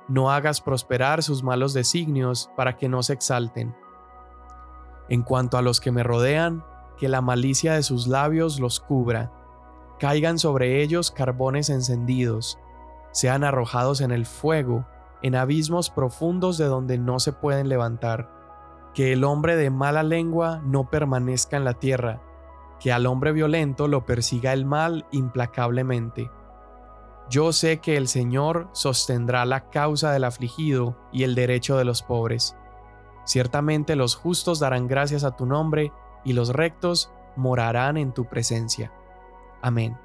No 0.08 0.30
hagas 0.30 0.62
prosperar 0.62 1.22
sus 1.22 1.42
malos 1.42 1.74
designios 1.74 2.50
para 2.56 2.78
que 2.78 2.88
no 2.88 3.02
se 3.02 3.12
exalten. 3.12 3.76
En 5.08 5.22
cuanto 5.22 5.56
a 5.58 5.62
los 5.62 5.80
que 5.80 5.92
me 5.92 6.02
rodean, 6.02 6.64
que 6.98 7.08
la 7.08 7.20
malicia 7.20 7.74
de 7.74 7.82
sus 7.82 8.06
labios 8.06 8.60
los 8.60 8.80
cubra. 8.80 9.32
Caigan 9.98 10.38
sobre 10.38 10.82
ellos 10.82 11.10
carbones 11.10 11.70
encendidos, 11.70 12.58
sean 13.12 13.44
arrojados 13.44 14.00
en 14.00 14.10
el 14.10 14.26
fuego, 14.26 14.86
en 15.22 15.34
abismos 15.34 15.90
profundos 15.90 16.58
de 16.58 16.66
donde 16.66 16.98
no 16.98 17.18
se 17.18 17.32
pueden 17.32 17.68
levantar. 17.68 18.30
Que 18.94 19.12
el 19.12 19.24
hombre 19.24 19.56
de 19.56 19.70
mala 19.70 20.02
lengua 20.02 20.60
no 20.64 20.90
permanezca 20.90 21.56
en 21.56 21.64
la 21.64 21.74
tierra, 21.74 22.20
que 22.80 22.92
al 22.92 23.06
hombre 23.06 23.32
violento 23.32 23.88
lo 23.88 24.04
persiga 24.04 24.52
el 24.52 24.64
mal 24.64 25.06
implacablemente. 25.10 26.30
Yo 27.30 27.52
sé 27.52 27.78
que 27.80 27.96
el 27.96 28.08
Señor 28.08 28.68
sostendrá 28.72 29.44
la 29.44 29.68
causa 29.68 30.12
del 30.12 30.24
afligido 30.24 30.96
y 31.12 31.24
el 31.24 31.34
derecho 31.34 31.76
de 31.76 31.84
los 31.84 32.02
pobres. 32.02 32.56
Ciertamente 33.28 33.94
los 33.94 34.16
justos 34.16 34.58
darán 34.58 34.86
gracias 34.86 35.22
a 35.22 35.36
tu 35.36 35.44
nombre 35.44 35.92
y 36.24 36.32
los 36.32 36.48
rectos 36.48 37.12
morarán 37.36 37.98
en 37.98 38.12
tu 38.14 38.24
presencia. 38.24 38.90
Amén. 39.60 39.98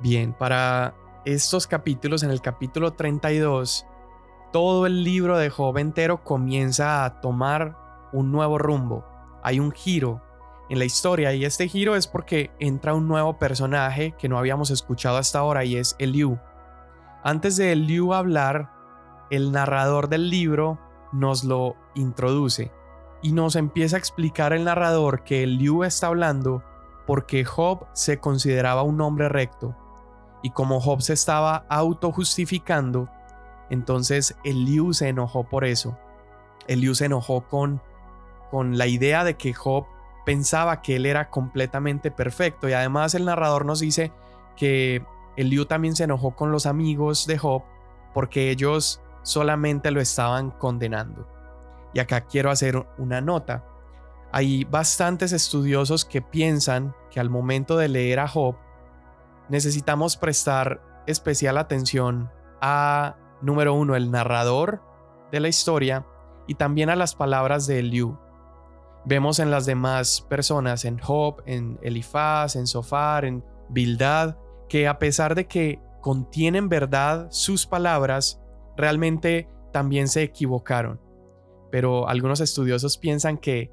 Bien, 0.00 0.32
para 0.32 0.94
estos 1.24 1.68
capítulos, 1.68 2.24
en 2.24 2.32
el 2.32 2.40
capítulo 2.40 2.94
32, 2.94 3.86
todo 4.52 4.84
el 4.86 5.04
libro 5.04 5.38
de 5.38 5.48
Job 5.48 5.78
entero 5.78 6.24
comienza 6.24 7.04
a 7.04 7.20
tomar 7.20 7.76
un 8.12 8.32
nuevo 8.32 8.58
rumbo. 8.58 9.04
Hay 9.44 9.60
un 9.60 9.70
giro 9.70 10.20
en 10.68 10.80
la 10.80 10.86
historia 10.86 11.34
y 11.34 11.44
este 11.44 11.68
giro 11.68 11.94
es 11.94 12.08
porque 12.08 12.50
entra 12.58 12.94
un 12.94 13.06
nuevo 13.06 13.38
personaje 13.38 14.12
que 14.18 14.28
no 14.28 14.38
habíamos 14.38 14.72
escuchado 14.72 15.18
hasta 15.18 15.38
ahora 15.38 15.64
y 15.64 15.76
es 15.76 15.94
Eliú. 16.00 16.36
Antes 17.22 17.56
de 17.56 17.70
Eliú 17.70 18.12
hablar, 18.12 18.72
el 19.30 19.52
narrador 19.52 20.08
del 20.08 20.30
libro 20.30 20.80
nos 21.16 21.44
lo 21.44 21.76
introduce 21.94 22.70
y 23.22 23.32
nos 23.32 23.56
empieza 23.56 23.96
a 23.96 23.98
explicar 23.98 24.52
el 24.52 24.64
narrador 24.64 25.24
que 25.24 25.42
Eliú 25.42 25.84
está 25.84 26.08
hablando 26.08 26.62
porque 27.06 27.44
Job 27.44 27.86
se 27.92 28.18
consideraba 28.18 28.82
un 28.82 29.00
hombre 29.00 29.28
recto 29.28 29.76
y 30.42 30.50
como 30.50 30.80
Job 30.80 31.00
se 31.00 31.14
estaba 31.14 31.64
autojustificando, 31.68 33.08
entonces 33.70 34.36
Eliú 34.44 34.92
se 34.92 35.08
enojó 35.08 35.44
por 35.44 35.64
eso. 35.64 35.98
Eliú 36.68 36.94
se 36.94 37.06
enojó 37.06 37.48
con, 37.48 37.80
con 38.50 38.76
la 38.76 38.86
idea 38.86 39.24
de 39.24 39.36
que 39.36 39.54
Job 39.54 39.86
pensaba 40.24 40.82
que 40.82 40.96
él 40.96 41.06
era 41.06 41.30
completamente 41.30 42.10
perfecto 42.10 42.68
y 42.68 42.74
además 42.74 43.14
el 43.14 43.24
narrador 43.24 43.64
nos 43.64 43.80
dice 43.80 44.12
que 44.56 45.04
Eliú 45.36 45.64
también 45.66 45.96
se 45.96 46.04
enojó 46.04 46.34
con 46.34 46.52
los 46.52 46.66
amigos 46.66 47.26
de 47.26 47.38
Job 47.38 47.62
porque 48.12 48.50
ellos 48.50 49.00
solamente 49.26 49.90
lo 49.90 50.00
estaban 50.00 50.52
condenando. 50.52 51.28
Y 51.92 51.98
acá 51.98 52.22
quiero 52.22 52.50
hacer 52.50 52.86
una 52.96 53.20
nota. 53.20 53.64
Hay 54.32 54.64
bastantes 54.64 55.32
estudiosos 55.32 56.04
que 56.04 56.22
piensan 56.22 56.94
que 57.10 57.18
al 57.18 57.28
momento 57.28 57.76
de 57.76 57.88
leer 57.88 58.20
a 58.20 58.28
Job 58.28 58.56
necesitamos 59.48 60.16
prestar 60.16 60.80
especial 61.08 61.58
atención 61.58 62.30
a, 62.60 63.16
número 63.42 63.74
uno, 63.74 63.96
el 63.96 64.12
narrador 64.12 64.80
de 65.32 65.40
la 65.40 65.48
historia 65.48 66.06
y 66.46 66.54
también 66.54 66.88
a 66.88 66.96
las 66.96 67.16
palabras 67.16 67.66
de 67.66 67.80
Eliú. 67.80 68.16
Vemos 69.04 69.40
en 69.40 69.50
las 69.50 69.66
demás 69.66 70.20
personas, 70.28 70.84
en 70.84 70.98
Job, 70.98 71.42
en 71.46 71.80
Elifaz, 71.82 72.54
en 72.54 72.68
Sofar, 72.68 73.24
en 73.24 73.44
Bildad, 73.68 74.36
que 74.68 74.86
a 74.86 75.00
pesar 75.00 75.34
de 75.34 75.48
que 75.48 75.80
contienen 76.00 76.68
verdad 76.68 77.26
sus 77.30 77.66
palabras, 77.66 78.40
realmente 78.76 79.48
también 79.72 80.08
se 80.08 80.22
equivocaron. 80.22 81.00
Pero 81.70 82.08
algunos 82.08 82.40
estudiosos 82.40 82.98
piensan 82.98 83.38
que 83.38 83.70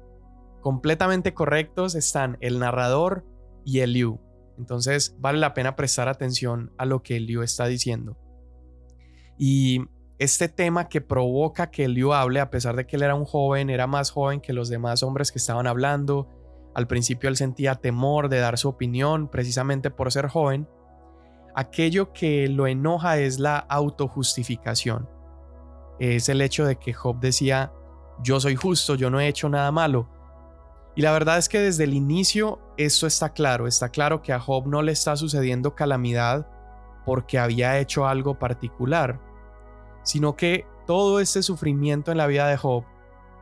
completamente 0.60 1.34
correctos 1.34 1.94
están 1.94 2.38
el 2.40 2.58
narrador 2.58 3.24
y 3.64 3.80
Eliú. 3.80 4.20
Entonces 4.58 5.16
vale 5.18 5.38
la 5.38 5.54
pena 5.54 5.76
prestar 5.76 6.08
atención 6.08 6.72
a 6.78 6.84
lo 6.84 7.02
que 7.02 7.16
Eliú 7.16 7.42
está 7.42 7.66
diciendo. 7.66 8.16
Y 9.38 9.80
este 10.18 10.48
tema 10.48 10.88
que 10.88 11.00
provoca 11.00 11.70
que 11.70 11.84
Eliú 11.84 12.12
hable, 12.12 12.40
a 12.40 12.50
pesar 12.50 12.76
de 12.76 12.86
que 12.86 12.96
él 12.96 13.02
era 13.02 13.14
un 13.14 13.24
joven, 13.24 13.68
era 13.68 13.86
más 13.86 14.10
joven 14.10 14.40
que 14.40 14.52
los 14.52 14.68
demás 14.68 15.02
hombres 15.02 15.32
que 15.32 15.38
estaban 15.38 15.66
hablando. 15.66 16.28
Al 16.74 16.86
principio 16.86 17.28
él 17.28 17.36
sentía 17.36 17.76
temor 17.76 18.28
de 18.28 18.38
dar 18.38 18.58
su 18.58 18.68
opinión 18.68 19.28
precisamente 19.28 19.90
por 19.90 20.12
ser 20.12 20.28
joven. 20.28 20.68
Aquello 21.54 22.12
que 22.12 22.48
lo 22.48 22.66
enoja 22.66 23.18
es 23.18 23.38
la 23.38 23.58
autojustificación. 23.58 25.08
Es 25.98 26.28
el 26.28 26.40
hecho 26.40 26.64
de 26.64 26.76
que 26.76 26.92
Job 26.92 27.20
decía, 27.20 27.72
yo 28.22 28.40
soy 28.40 28.56
justo, 28.56 28.96
yo 28.96 29.10
no 29.10 29.20
he 29.20 29.28
hecho 29.28 29.48
nada 29.48 29.70
malo. 29.70 30.08
Y 30.96 31.02
la 31.02 31.12
verdad 31.12 31.38
es 31.38 31.48
que 31.48 31.60
desde 31.60 31.84
el 31.84 31.94
inicio 31.94 32.60
esto 32.76 33.06
está 33.06 33.32
claro, 33.32 33.66
está 33.66 33.88
claro 33.88 34.22
que 34.22 34.32
a 34.32 34.40
Job 34.40 34.66
no 34.66 34.82
le 34.82 34.92
está 34.92 35.16
sucediendo 35.16 35.74
calamidad 35.74 36.48
porque 37.04 37.38
había 37.38 37.78
hecho 37.78 38.06
algo 38.06 38.38
particular 38.38 39.20
sino 40.04 40.36
que 40.36 40.66
todo 40.86 41.18
este 41.18 41.42
sufrimiento 41.42 42.12
en 42.12 42.18
la 42.18 42.28
vida 42.28 42.46
de 42.46 42.56
Job 42.56 42.84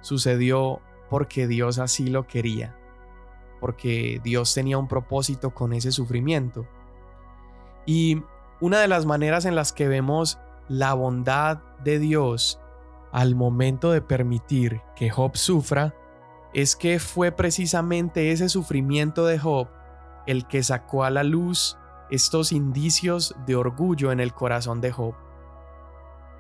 sucedió 0.00 0.80
porque 1.10 1.46
Dios 1.46 1.78
así 1.78 2.06
lo 2.06 2.26
quería, 2.26 2.74
porque 3.60 4.20
Dios 4.24 4.54
tenía 4.54 4.78
un 4.78 4.88
propósito 4.88 5.52
con 5.52 5.72
ese 5.72 5.92
sufrimiento. 5.92 6.66
Y 7.86 8.22
una 8.60 8.78
de 8.80 8.88
las 8.88 9.06
maneras 9.06 9.44
en 9.44 9.56
las 9.56 9.72
que 9.72 9.88
vemos 9.88 10.38
la 10.68 10.94
bondad 10.94 11.58
de 11.84 11.98
Dios 11.98 12.60
al 13.12 13.34
momento 13.34 13.90
de 13.90 14.00
permitir 14.00 14.80
que 14.96 15.10
Job 15.10 15.36
sufra 15.36 15.94
es 16.54 16.76
que 16.76 16.98
fue 16.98 17.32
precisamente 17.32 18.32
ese 18.32 18.48
sufrimiento 18.48 19.26
de 19.26 19.38
Job 19.38 19.68
el 20.26 20.46
que 20.46 20.62
sacó 20.62 21.04
a 21.04 21.10
la 21.10 21.24
luz 21.24 21.78
estos 22.10 22.52
indicios 22.52 23.34
de 23.46 23.56
orgullo 23.56 24.12
en 24.12 24.20
el 24.20 24.32
corazón 24.34 24.80
de 24.80 24.92
Job. 24.92 25.14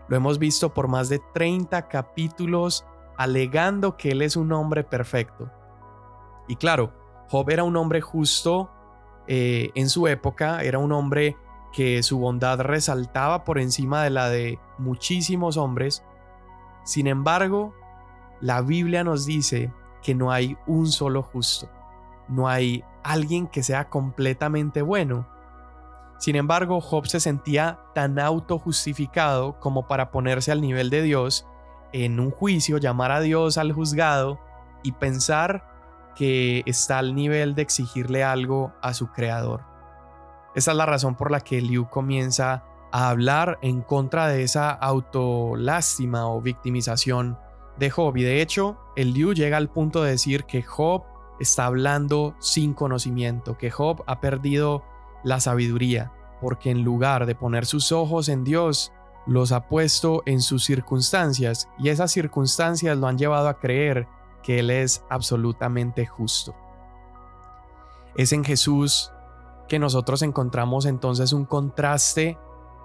Lo 0.08 0.16
hemos 0.16 0.38
visto 0.38 0.74
por 0.74 0.88
más 0.88 1.08
de 1.08 1.20
30 1.32 1.88
capítulos 1.88 2.84
alegando 3.16 3.96
que 3.96 4.10
él 4.10 4.22
es 4.22 4.36
un 4.36 4.52
hombre 4.52 4.84
perfecto. 4.84 5.50
Y 6.48 6.56
claro, 6.56 6.92
Job 7.28 7.48
era 7.50 7.64
un 7.64 7.76
hombre 7.76 8.00
justo 8.00 8.70
eh, 9.26 9.70
en 9.74 9.88
su 9.88 10.08
época, 10.08 10.62
era 10.62 10.78
un 10.78 10.92
hombre 10.92 11.36
que 11.72 12.02
su 12.02 12.18
bondad 12.18 12.60
resaltaba 12.60 13.44
por 13.44 13.58
encima 13.58 14.02
de 14.04 14.10
la 14.10 14.28
de 14.28 14.58
muchísimos 14.78 15.56
hombres. 15.56 16.04
Sin 16.84 17.06
embargo, 17.06 17.74
la 18.40 18.60
Biblia 18.60 19.04
nos 19.04 19.24
dice 19.24 19.72
que 20.02 20.14
no 20.14 20.32
hay 20.32 20.56
un 20.66 20.88
solo 20.88 21.22
justo, 21.22 21.68
no 22.28 22.48
hay 22.48 22.84
alguien 23.02 23.46
que 23.46 23.62
sea 23.62 23.88
completamente 23.88 24.82
bueno. 24.82 25.26
Sin 26.18 26.36
embargo, 26.36 26.80
Job 26.80 27.06
se 27.06 27.20
sentía 27.20 27.80
tan 27.94 28.18
autojustificado 28.18 29.58
como 29.58 29.88
para 29.88 30.10
ponerse 30.10 30.52
al 30.52 30.60
nivel 30.60 30.90
de 30.90 31.02
Dios 31.02 31.46
en 31.92 32.20
un 32.20 32.30
juicio, 32.30 32.78
llamar 32.78 33.10
a 33.12 33.20
Dios 33.20 33.58
al 33.58 33.72
juzgado 33.72 34.38
y 34.82 34.92
pensar 34.92 35.71
que 36.14 36.62
está 36.66 36.98
al 36.98 37.14
nivel 37.14 37.54
de 37.54 37.62
exigirle 37.62 38.24
algo 38.24 38.72
a 38.82 38.94
su 38.94 39.08
creador. 39.08 39.62
Esa 40.54 40.72
es 40.72 40.76
la 40.76 40.86
razón 40.86 41.14
por 41.14 41.30
la 41.30 41.40
que 41.40 41.60
Liu 41.60 41.88
comienza 41.88 42.64
a 42.92 43.08
hablar 43.08 43.58
en 43.62 43.80
contra 43.80 44.28
de 44.28 44.42
esa 44.42 44.70
autolástima 44.70 46.28
o 46.28 46.42
victimización 46.42 47.38
de 47.78 47.90
Job. 47.90 48.16
Y 48.18 48.22
de 48.22 48.42
hecho, 48.42 48.78
el 48.96 49.14
Liu 49.14 49.32
llega 49.32 49.56
al 49.56 49.70
punto 49.70 50.02
de 50.02 50.10
decir 50.10 50.44
que 50.44 50.62
Job 50.62 51.04
está 51.40 51.66
hablando 51.66 52.34
sin 52.38 52.74
conocimiento, 52.74 53.56
que 53.56 53.70
Job 53.70 54.04
ha 54.06 54.20
perdido 54.20 54.84
la 55.24 55.40
sabiduría, 55.40 56.12
porque 56.40 56.70
en 56.70 56.82
lugar 56.82 57.24
de 57.24 57.34
poner 57.34 57.64
sus 57.64 57.90
ojos 57.90 58.28
en 58.28 58.44
Dios, 58.44 58.92
los 59.26 59.52
ha 59.52 59.68
puesto 59.68 60.22
en 60.26 60.40
sus 60.40 60.64
circunstancias 60.64 61.68
y 61.78 61.88
esas 61.88 62.10
circunstancias 62.10 62.96
lo 62.98 63.06
han 63.06 63.18
llevado 63.18 63.48
a 63.48 63.58
creer 63.58 64.08
que 64.42 64.58
Él 64.58 64.70
es 64.70 65.04
absolutamente 65.08 66.06
justo. 66.06 66.54
Es 68.16 68.32
en 68.32 68.44
Jesús 68.44 69.12
que 69.68 69.78
nosotros 69.78 70.22
encontramos 70.22 70.84
entonces 70.84 71.32
un 71.32 71.44
contraste 71.44 72.38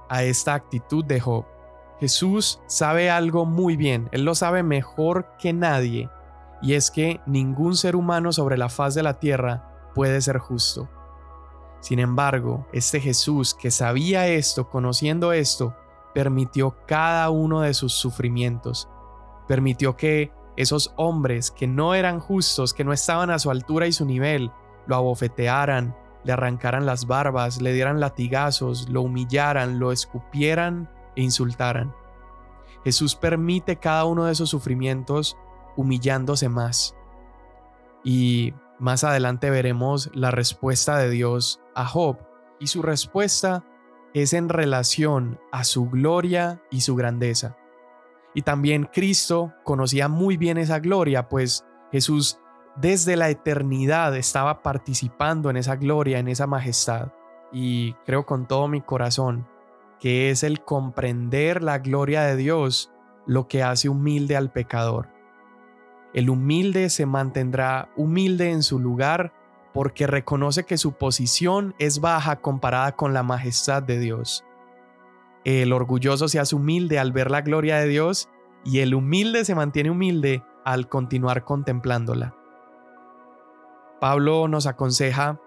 a 0.10 0.24
esta 0.24 0.54
actitud 0.54 1.04
de 1.04 1.20
Job. 1.20 1.46
Jesús 2.00 2.62
sabe 2.68 3.10
algo 3.10 3.46
muy 3.46 3.76
bien, 3.76 4.08
Él 4.12 4.24
lo 4.24 4.36
sabe 4.36 4.64
mejor 4.64 5.28
que 5.40 5.52
nadie, 5.52 6.10
y 6.62 6.74
es 6.74 6.92
que 6.92 7.20
ningún 7.26 7.76
ser 7.76 7.96
humano 7.96 8.32
sobre 8.32 8.58
la 8.58 8.70
faz 8.70 8.94
de 8.96 9.04
la 9.04 9.20
tierra 9.20 9.92
puede 9.94 10.22
ser 10.22 10.38
justo. 10.38 10.88
Sin 11.80 12.00
embargo, 12.00 12.68
este 12.72 13.00
Jesús 13.00 13.54
que 13.54 13.72
sabía 13.72 14.28
esto, 14.28 14.70
conociendo 14.70 15.34
esto, 15.34 15.76
permitió 16.14 16.76
cada 16.88 17.30
uno 17.30 17.62
de 17.62 17.74
sus 17.74 17.94
sufrimientos, 17.94 18.90
permitió 19.48 19.96
que 19.96 20.32
esos 20.58 20.94
hombres 20.98 21.52
que 21.52 21.68
no 21.68 21.94
eran 21.94 22.20
justos, 22.20 22.74
que 22.74 22.84
no 22.84 22.92
estaban 22.92 23.30
a 23.30 23.40
su 23.40 23.52
altura 23.52 23.88
y 23.88 23.92
su 23.92 24.06
nivel, 24.06 24.52
lo 24.88 24.96
abofetearan, 24.96 25.96
le 26.24 26.34
arrancaran 26.34 26.86
las 26.86 27.08
barbas, 27.08 27.62
le 27.62 27.74
dieran 27.74 28.00
latigazos, 28.00 28.90
lo 28.90 29.04
humillaran, 29.04 29.80
lo 29.80 29.92
escupieran 29.92 30.90
e 31.16 31.22
insultaran. 31.22 31.94
Jesús 32.84 33.16
permite 33.16 33.78
cada 33.78 34.06
uno 34.06 34.26
de 34.26 34.32
esos 34.32 34.50
sufrimientos 34.50 35.38
humillándose 35.76 36.50
más. 36.50 36.96
Y 38.04 38.54
más 38.80 39.04
adelante 39.04 39.50
veremos 39.50 40.10
la 40.14 40.32
respuesta 40.32 40.98
de 40.98 41.10
Dios 41.10 41.62
a 41.76 41.86
Job, 41.86 42.18
y 42.60 42.68
su 42.68 42.82
respuesta 42.82 43.64
es 44.14 44.34
en 44.34 44.50
relación 44.50 45.40
a 45.52 45.64
su 45.64 45.90
gloria 45.90 46.62
y 46.72 46.82
su 46.82 46.96
grandeza. 46.96 47.56
Y 48.38 48.44
también 48.44 48.88
Cristo 48.94 49.52
conocía 49.64 50.10
muy 50.10 50.38
bien 50.38 50.60
esa 50.60 50.78
gloria, 50.78 51.28
pues 51.28 51.66
Jesús 51.92 52.40
desde 52.76 53.16
la 53.16 53.32
eternidad 53.32 54.16
estaba 54.16 54.62
participando 54.62 55.50
en 55.50 55.58
esa 55.58 55.76
gloria, 55.76 56.20
en 56.20 56.28
esa 56.28 56.46
majestad. 56.46 57.08
Y 57.52 57.94
creo 58.06 58.28
con 58.28 58.48
todo 58.48 58.68
mi 58.68 58.80
corazón 58.82 59.48
que 60.00 60.30
es 60.30 60.44
el 60.44 60.64
comprender 60.64 61.64
la 61.64 61.80
gloria 61.80 62.22
de 62.26 62.36
Dios 62.36 62.92
lo 63.26 63.48
que 63.48 63.64
hace 63.64 63.90
humilde 63.90 64.38
al 64.38 64.52
pecador. 64.52 65.10
El 66.14 66.30
humilde 66.30 66.92
se 66.92 67.08
mantendrá 67.08 67.90
humilde 67.96 68.52
en 68.52 68.62
su 68.62 68.78
lugar 68.78 69.34
porque 69.74 70.06
reconoce 70.06 70.64
que 70.64 70.78
su 70.78 70.92
posición 70.92 71.74
es 71.80 72.02
baja 72.02 72.36
comparada 72.36 72.96
con 72.96 73.16
la 73.16 73.24
majestad 73.24 73.82
de 73.82 73.98
Dios. 73.98 74.44
El 75.48 75.72
orgulloso 75.72 76.28
se 76.28 76.42
hace 76.42 76.58
humilde 76.58 77.00
al 77.00 77.14
ver 77.14 77.32
la 77.32 77.40
gloria 77.40 77.78
de 77.78 77.88
Dios 77.88 78.28
y 78.66 78.80
el 78.80 78.94
humilde 78.94 79.46
se 79.46 79.56
mantiene 79.56 79.90
humilde 79.90 80.44
al 80.66 80.90
continuar 80.90 81.46
contemplándola. 81.46 82.36
Pablo 84.02 84.50
nos 84.50 84.68
aconseja 84.68 85.40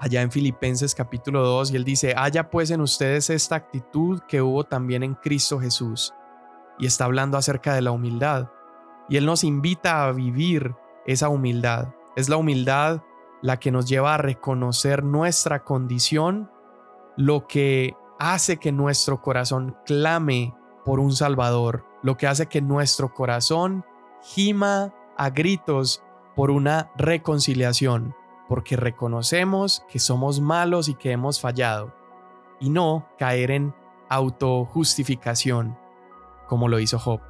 allá 0.00 0.22
en 0.22 0.32
Filipenses 0.32 0.94
capítulo 0.94 1.44
2 1.44 1.72
y 1.72 1.76
él 1.76 1.84
dice, 1.84 2.14
haya 2.16 2.48
pues 2.48 2.70
en 2.70 2.80
ustedes 2.80 3.28
esta 3.28 3.56
actitud 3.56 4.22
que 4.26 4.40
hubo 4.40 4.64
también 4.64 5.02
en 5.02 5.14
Cristo 5.14 5.60
Jesús. 5.60 6.14
Y 6.78 6.86
está 6.86 7.04
hablando 7.04 7.36
acerca 7.36 7.74
de 7.74 7.82
la 7.82 7.90
humildad. 7.90 8.48
Y 9.10 9.18
él 9.18 9.26
nos 9.26 9.44
invita 9.44 10.06
a 10.06 10.12
vivir 10.12 10.74
esa 11.04 11.28
humildad. 11.28 11.88
Es 12.16 12.30
la 12.30 12.38
humildad 12.38 13.02
la 13.42 13.60
que 13.60 13.72
nos 13.72 13.86
lleva 13.90 14.14
a 14.14 14.18
reconocer 14.18 15.04
nuestra 15.04 15.64
condición, 15.64 16.50
lo 17.18 17.46
que 17.46 17.94
hace 18.18 18.58
que 18.58 18.72
nuestro 18.72 19.22
corazón 19.22 19.76
clame 19.84 20.54
por 20.84 21.00
un 21.00 21.12
Salvador, 21.12 21.84
lo 22.02 22.16
que 22.16 22.26
hace 22.26 22.46
que 22.46 22.60
nuestro 22.60 23.12
corazón 23.14 23.84
gima 24.22 24.94
a 25.16 25.30
gritos 25.30 26.02
por 26.34 26.50
una 26.50 26.90
reconciliación, 26.96 28.14
porque 28.48 28.76
reconocemos 28.76 29.84
que 29.88 29.98
somos 29.98 30.40
malos 30.40 30.88
y 30.88 30.94
que 30.94 31.12
hemos 31.12 31.40
fallado, 31.40 31.94
y 32.60 32.70
no 32.70 33.08
caer 33.18 33.50
en 33.50 33.74
autojustificación, 34.08 35.78
como 36.46 36.68
lo 36.68 36.78
hizo 36.78 36.98
Job. 36.98 37.20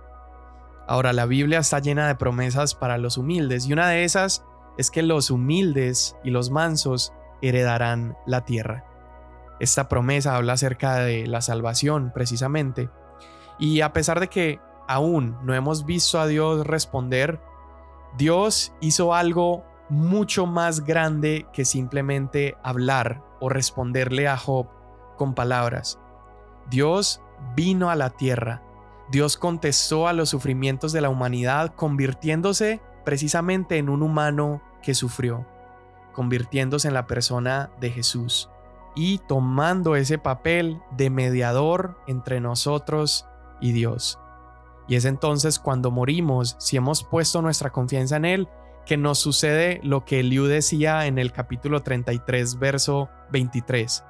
Ahora, 0.87 1.12
la 1.12 1.27
Biblia 1.27 1.59
está 1.59 1.81
llena 1.81 2.07
de 2.07 2.14
promesas 2.14 2.74
para 2.74 2.96
los 2.96 3.18
humildes, 3.18 3.66
y 3.66 3.72
una 3.72 3.88
de 3.88 4.05
esas 4.05 4.44
es 4.79 4.90
que 4.90 5.03
los 5.03 5.31
humildes 5.31 6.16
y 6.22 6.31
los 6.31 6.51
mansos 6.51 7.12
heredarán 7.42 8.16
la 8.27 8.44
tierra. 8.44 8.88
Esta 9.61 9.88
promesa 9.88 10.37
habla 10.37 10.53
acerca 10.53 10.97
de 10.97 11.27
la 11.27 11.40
salvación, 11.40 12.12
precisamente, 12.14 12.90
y 13.59 13.81
a 13.81 13.92
pesar 13.92 14.21
de 14.21 14.29
que 14.29 14.61
aún 14.87 15.37
no 15.42 15.55
hemos 15.55 15.85
visto 15.85 16.21
a 16.21 16.27
Dios 16.27 16.66
responder, 16.66 17.40
Dios 18.16 18.73
hizo 18.81 19.14
algo 19.14 19.64
mucho 19.88 20.47
más 20.47 20.85
grande 20.85 21.47
que 21.53 21.64
simplemente 21.64 22.57
hablar 22.62 23.23
o 23.40 23.49
responderle 23.49 24.29
a 24.29 24.37
Job 24.37 24.68
con 25.16 25.35
palabras. 25.35 25.99
Dios 26.71 27.21
vino 27.57 27.90
a 27.90 27.97
la 27.97 28.11
tierra. 28.11 28.62
Dios 29.11 29.37
contestó 29.37 30.07
a 30.07 30.12
los 30.12 30.29
sufrimientos 30.29 30.92
de 30.92 31.01
la 31.01 31.09
humanidad 31.09 31.75
convirtiéndose 31.75 32.81
precisamente 33.05 33.79
en 33.79 33.88
un 33.88 34.03
humano 34.03 34.62
que 34.83 34.94
sufrió, 34.94 35.47
convirtiéndose 36.12 36.88
en 36.88 36.94
la 36.94 37.07
persona 37.07 37.71
de 37.81 37.90
Jesús 37.90 38.51
y 38.98 39.18
tomando 39.18 39.94
ese 39.94 40.18
papel 40.18 40.82
de 40.96 41.08
mediador 41.08 41.96
entre 42.08 42.40
nosotros 42.40 43.26
y 43.61 43.70
Dios. 43.70 44.18
Y 44.88 44.96
es 44.96 45.04
entonces 45.04 45.61
cuando 45.61 45.92
morimos, 45.92 46.56
si 46.58 46.76
hemos 46.76 47.04
puesto 47.04 47.40
nuestra 47.40 47.70
confianza 47.70 48.16
en 48.16 48.24
Él, 48.24 48.48
que 48.87 48.96
nos 48.96 49.20
sucede 49.20 49.78
lo 49.84 50.04
que 50.04 50.18
Eliú 50.18 50.46
decía 50.46 51.06
en 51.06 51.20
el 51.20 51.30
capítulo 51.30 51.84
33, 51.84 52.58
verso 52.58 53.08
23. 53.30 54.02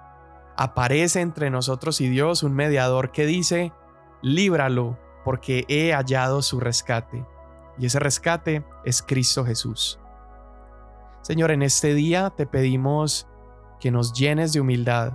Aparece 0.57 1.21
entre 1.21 1.51
nosotros 1.51 2.01
y 2.01 2.09
Dios 2.09 2.43
un 2.43 2.55
mediador 2.55 3.13
que 3.13 3.27
dice, 3.27 3.75
líbralo, 4.23 4.99
porque 5.23 5.67
he 5.69 5.93
hallado 5.93 6.41
su 6.41 6.61
rescate. 6.61 7.27
Y 7.79 7.85
ese 7.85 7.99
rescate 7.99 8.65
es 8.87 9.03
Cristo 9.03 9.45
Jesús. 9.45 10.01
Señor, 11.21 11.51
en 11.51 11.63
este 11.63 11.93
día 11.93 12.33
te 12.35 12.47
pedimos 12.47 13.28
que 13.79 13.91
nos 13.91 14.13
llenes 14.13 14.53
de 14.53 14.61
humildad. 14.61 15.15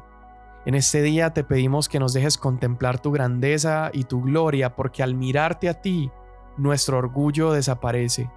En 0.65 0.75
este 0.75 1.01
día 1.01 1.33
te 1.33 1.43
pedimos 1.43 1.89
que 1.89 1.99
nos 1.99 2.13
dejes 2.13 2.37
contemplar 2.37 2.99
tu 2.99 3.11
grandeza 3.11 3.89
y 3.93 4.05
tu 4.05 4.21
gloria, 4.21 4.75
porque 4.75 5.03
al 5.03 5.13
mirarte 5.13 5.67
a 5.67 5.81
ti, 5.81 6.09
nuestro 6.57 6.97
orgullo 6.97 7.51
desaparece. 7.51 8.29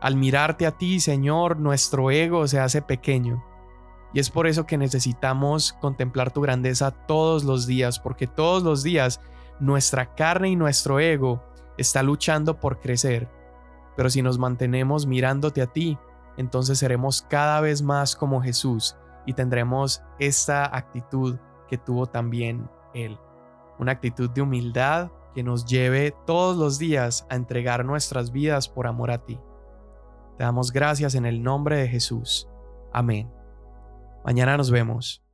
Al 0.00 0.14
mirarte 0.16 0.66
a 0.66 0.72
ti, 0.72 1.00
Señor, 1.00 1.58
nuestro 1.58 2.10
ego 2.10 2.46
se 2.46 2.60
hace 2.60 2.82
pequeño. 2.82 3.44
Y 4.12 4.20
es 4.20 4.30
por 4.30 4.46
eso 4.46 4.64
que 4.64 4.78
necesitamos 4.78 5.72
contemplar 5.80 6.30
tu 6.30 6.40
grandeza 6.40 6.92
todos 6.92 7.42
los 7.42 7.66
días, 7.66 7.98
porque 7.98 8.26
todos 8.28 8.62
los 8.62 8.82
días 8.84 9.20
nuestra 9.58 10.14
carne 10.14 10.50
y 10.50 10.56
nuestro 10.56 11.00
ego 11.00 11.42
está 11.78 12.02
luchando 12.02 12.60
por 12.60 12.78
crecer. 12.78 13.28
Pero 13.96 14.08
si 14.08 14.22
nos 14.22 14.38
mantenemos 14.38 15.06
mirándote 15.06 15.62
a 15.62 15.66
ti, 15.66 15.98
entonces 16.36 16.78
seremos 16.78 17.22
cada 17.22 17.60
vez 17.60 17.82
más 17.82 18.14
como 18.14 18.40
Jesús 18.40 18.94
y 19.26 19.34
tendremos 19.34 20.02
esta 20.18 20.64
actitud 20.74 21.38
que 21.68 21.76
tuvo 21.76 22.06
también 22.06 22.70
Él. 22.94 23.18
Una 23.78 23.92
actitud 23.92 24.30
de 24.30 24.42
humildad 24.42 25.10
que 25.34 25.42
nos 25.42 25.66
lleve 25.66 26.14
todos 26.24 26.56
los 26.56 26.78
días 26.78 27.26
a 27.28 27.36
entregar 27.36 27.84
nuestras 27.84 28.32
vidas 28.32 28.68
por 28.68 28.86
amor 28.86 29.10
a 29.10 29.18
ti. 29.18 29.38
Te 30.38 30.44
damos 30.44 30.72
gracias 30.72 31.14
en 31.14 31.26
el 31.26 31.42
nombre 31.42 31.76
de 31.76 31.88
Jesús. 31.88 32.48
Amén. 32.92 33.30
Mañana 34.24 34.56
nos 34.56 34.70
vemos. 34.70 35.25